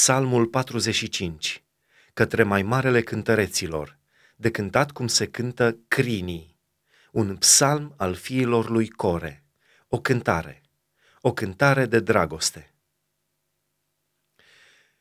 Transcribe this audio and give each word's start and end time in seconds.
Psalmul 0.00 0.46
45, 0.46 1.64
către 2.14 2.42
mai 2.42 2.62
marele 2.62 3.02
cântăreților, 3.02 3.98
de 4.36 4.50
cântat 4.50 4.90
cum 4.90 5.06
se 5.06 5.26
cântă 5.26 5.78
crinii, 5.88 6.58
un 7.12 7.36
psalm 7.36 7.94
al 7.96 8.14
fiilor 8.14 8.68
lui 8.68 8.88
Core, 8.88 9.44
o 9.88 10.00
cântare, 10.00 10.62
o 11.20 11.32
cântare 11.32 11.86
de 11.86 12.00
dragoste. 12.00 12.74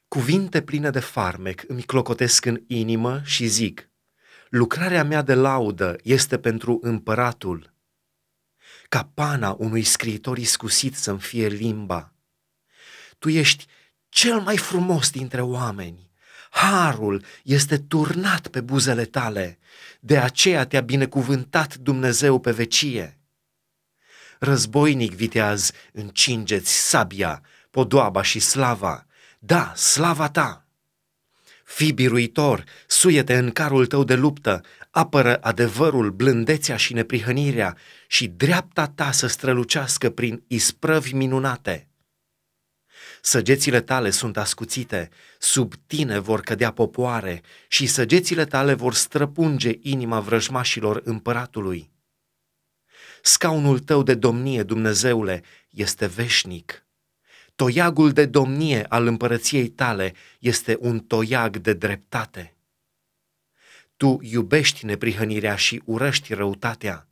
Cuvinte 0.08 0.62
pline 0.62 0.90
de 0.90 1.00
farmec 1.00 1.64
îmi 1.68 1.84
clocotesc 1.84 2.46
în 2.46 2.64
inimă 2.68 3.22
și 3.24 3.48
zic, 3.48 3.90
lucrarea 4.50 5.04
mea 5.04 5.22
de 5.22 5.34
laudă 5.34 5.96
este 6.04 6.40
pentru 6.40 6.80
împăratul, 6.82 7.74
ca 8.90 9.12
pana 9.14 9.56
unui 9.60 9.84
scriitor 9.84 10.38
iscusit 10.38 10.96
să-mi 10.96 11.20
fie 11.20 11.48
limba. 11.48 12.14
Tu 13.20 13.30
ești 13.30 13.68
cel 14.10 14.40
mai 14.40 14.58
frumos 14.58 15.10
dintre 15.10 15.42
oameni. 15.42 16.12
Harul 16.50 17.24
este 17.44 17.78
turnat 17.78 18.48
pe 18.48 18.62
buzele 18.62 19.06
tale, 19.06 19.60
de 20.00 20.18
aceea 20.18 20.66
te-a 20.66 20.82
binecuvântat 20.82 21.76
Dumnezeu 21.76 22.40
pe 22.40 22.52
vecie. 22.52 23.20
Războinic 24.40 25.14
viteaz, 25.14 25.72
încingeți 25.92 26.72
sabia, 26.72 27.42
podoaba 27.70 28.22
și 28.22 28.40
slava, 28.40 29.06
da, 29.40 29.76
slava 29.76 30.30
ta. 30.30 30.64
Fii 31.66 31.92
biruitor, 31.92 32.64
suiete 32.88 33.38
în 33.38 33.52
carul 33.52 33.86
tău 33.86 34.04
de 34.04 34.16
luptă, 34.16 34.62
apără 34.92 35.36
adevărul, 35.36 36.12
blândețea 36.12 36.76
și 36.76 36.94
neprihănirea 36.94 37.78
și 38.08 38.28
dreapta 38.28 38.88
ta 38.88 39.12
să 39.12 39.28
strălucească 39.28 40.10
prin 40.10 40.44
isprăvi 40.48 41.14
minunate. 41.14 41.89
Săgețile 43.22 43.82
tale 43.82 44.10
sunt 44.10 44.38
ascuțite, 44.38 45.10
sub 45.40 45.74
tine 45.88 46.20
vor 46.20 46.42
cădea 46.42 46.72
popoare 46.72 47.42
și 47.68 47.86
săgețile 47.86 48.46
tale 48.46 48.74
vor 48.74 48.94
străpunge 48.94 49.72
inima 49.82 50.20
vrăjmașilor 50.20 51.02
împăratului. 51.04 51.90
Scaunul 53.22 53.80
tău 53.80 54.04
de 54.04 54.14
domnie, 54.14 54.64
Dumnezeule, 54.64 55.44
este 55.70 56.06
veșnic. 56.06 56.84
Toiagul 57.56 58.12
de 58.12 58.26
domnie 58.26 58.86
al 58.90 59.08
împărăției 59.08 59.68
tale 59.68 60.14
este 60.40 60.78
un 60.80 61.00
toiag 61.00 61.58
de 61.58 61.74
dreptate. 61.74 62.54
Tu 63.98 64.20
iubești 64.22 64.86
neprihănirea 64.86 65.56
și 65.56 65.82
urăști 65.86 66.34
răutatea. 66.34 67.08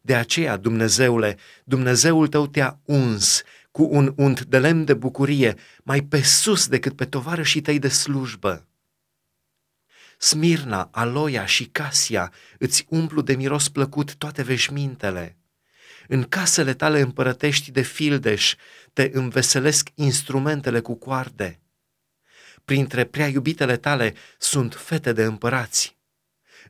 De 0.00 0.14
aceea, 0.14 0.56
Dumnezeule, 0.56 1.36
Dumnezeul 1.64 2.28
tău 2.28 2.46
te-a 2.46 2.78
uns 2.84 3.42
cu 3.70 3.88
un 3.90 4.12
unt 4.16 4.44
de 4.44 4.58
lemn 4.58 4.84
de 4.84 4.94
bucurie, 4.94 5.54
mai 5.82 6.02
pe 6.02 6.22
sus 6.22 6.68
decât 6.68 6.96
pe 6.96 7.04
tovarășii 7.04 7.60
tăi 7.60 7.78
de 7.78 7.88
slujbă. 7.88 8.64
Smirna, 10.18 10.88
Aloia 10.92 11.46
și 11.46 11.64
Casia 11.64 12.32
îți 12.58 12.86
umplu 12.88 13.20
de 13.20 13.34
miros 13.34 13.68
plăcut 13.68 14.14
toate 14.14 14.42
veșmintele. 14.42 15.36
În 16.08 16.22
casele 16.22 16.74
tale 16.74 17.00
împărătești 17.00 17.70
de 17.70 17.82
fildeș 17.82 18.54
te 18.92 19.10
înveselesc 19.12 19.88
instrumentele 19.94 20.80
cu 20.80 20.94
coarde. 20.94 21.60
Printre 22.64 23.04
prea 23.04 23.28
iubitele 23.28 23.76
tale 23.76 24.14
sunt 24.38 24.74
fete 24.74 25.12
de 25.12 25.24
împărați. 25.24 25.96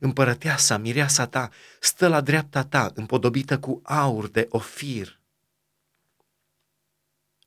Împărăteasa, 0.00 0.78
mireasa 0.78 1.26
ta, 1.26 1.50
stă 1.80 2.08
la 2.08 2.20
dreapta 2.20 2.64
ta, 2.64 2.92
împodobită 2.94 3.58
cu 3.58 3.80
aur 3.84 4.28
de 4.28 4.46
ofir. 4.50 5.19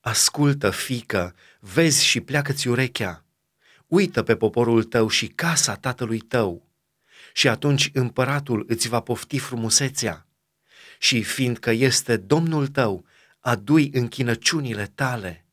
Ascultă, 0.06 0.70
fică, 0.70 1.36
vezi 1.60 2.06
și 2.06 2.22
pleacă-ți 2.22 2.68
urechea. 2.68 3.24
Uită 3.88 4.24
pe 4.24 4.36
poporul 4.36 4.84
tău 4.84 5.08
și 5.08 5.28
casa 5.28 5.76
tatălui 5.76 6.20
tău. 6.20 6.70
Și 7.34 7.48
atunci 7.48 7.90
împăratul 7.94 8.66
îți 8.68 8.88
va 8.88 9.00
pofti 9.00 9.40
frumusețea. 9.40 10.28
Și 11.00 11.24
fiindcă 11.24 11.72
este 11.72 12.18
Domnul 12.18 12.68
tău, 12.68 13.06
adui 13.40 13.90
închinăciunile 13.94 14.92
tale. 14.96 15.46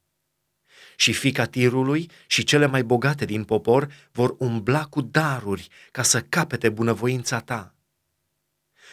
Și 0.96 1.12
fica 1.12 1.44
tirului 1.44 2.10
și 2.26 2.44
cele 2.44 2.66
mai 2.66 2.82
bogate 2.82 3.24
din 3.24 3.44
popor 3.44 3.92
vor 4.12 4.34
umbla 4.38 4.84
cu 4.84 5.00
daruri 5.00 5.68
ca 5.90 6.02
să 6.02 6.20
capete 6.20 6.68
bunăvoința 6.68 7.40
ta. 7.40 7.74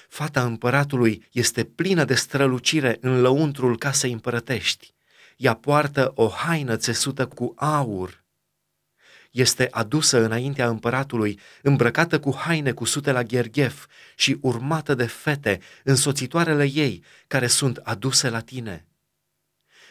Fata 0.09 0.43
împăratului 0.43 1.27
este 1.31 1.63
plină 1.63 2.03
de 2.03 2.15
strălucire 2.15 2.97
în 3.01 3.21
lăuntrul 3.21 3.77
casei 3.77 4.11
împărătești 4.11 4.95
ea 5.37 5.53
poartă 5.53 6.11
o 6.15 6.27
haină 6.27 6.75
țesută 6.75 7.27
cu 7.27 7.53
aur. 7.55 8.25
Este 9.31 9.67
adusă 9.71 10.23
înaintea 10.23 10.67
împăratului, 10.67 11.39
îmbrăcată 11.61 12.19
cu 12.19 12.35
haine 12.35 12.71
cusute 12.71 13.11
la 13.11 13.23
gherghef 13.23 13.85
și 14.15 14.37
urmată 14.41 14.95
de 14.95 15.05
fete, 15.05 15.59
însoțitoarele 15.83 16.69
ei, 16.73 17.03
care 17.27 17.47
sunt 17.47 17.77
aduse 17.77 18.29
la 18.29 18.39
tine. 18.39 18.87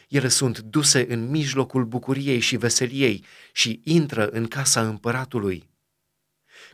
Ele 0.09 0.29
sunt 0.29 0.59
duse 0.59 1.13
în 1.13 1.31
mijlocul 1.31 1.85
bucuriei 1.85 2.41
și 2.41 2.57
veseliei 2.57 3.25
și 3.53 3.81
intră 3.85 4.29
în 4.29 4.47
casa 4.47 4.89
împăratului. 4.89 5.71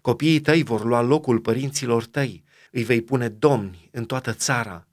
Copiii 0.01 0.41
tăi 0.41 0.63
vor 0.63 0.85
lua 0.85 1.01
locul 1.01 1.41
părinților 1.41 2.05
tăi, 2.05 2.45
îi 2.71 2.85
vei 2.85 3.03
pune 3.03 3.29
domni 3.29 3.89
în 3.93 4.05
toată 4.05 4.33
țara 4.33 4.87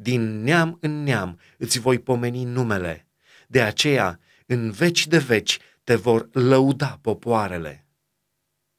din 0.00 0.42
neam 0.42 0.78
în 0.80 1.02
neam 1.02 1.38
îți 1.56 1.78
voi 1.78 1.98
pomeni 1.98 2.44
numele, 2.44 3.06
de 3.46 3.62
aceea 3.62 4.20
în 4.46 4.70
veci 4.70 5.06
de 5.06 5.18
veci 5.18 5.58
te 5.84 5.94
vor 5.94 6.28
lăuda 6.32 6.98
popoarele. 7.02 7.86